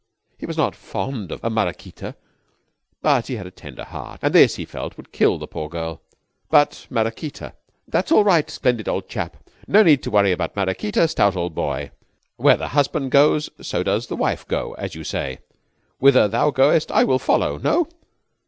[0.39, 2.15] He was not fond of Maraquita,
[3.03, 6.01] but he had a tender heart, and this, he felt, would kill the poor girl.
[6.49, 7.53] "But Maraquita?"
[7.87, 9.37] "That's all right, splendid old chap.
[9.67, 11.91] No need to worry about Maraquita, stout old boy.
[12.37, 14.73] Where the husband goes, so does the wife go.
[14.79, 15.37] As you say,
[15.99, 17.57] whither thou goes will I follow.
[17.59, 17.87] No?"